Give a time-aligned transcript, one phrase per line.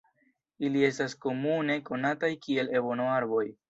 [0.69, 3.51] Ili estas komune konataj kiel ebono-arboj.